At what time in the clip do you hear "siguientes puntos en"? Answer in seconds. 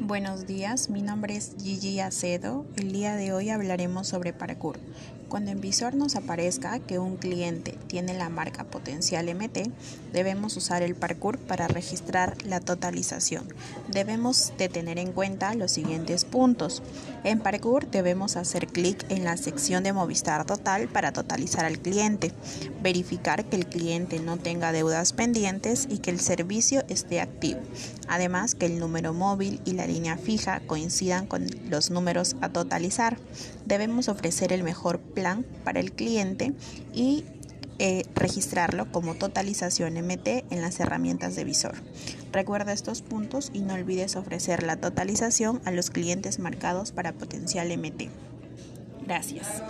15.72-17.40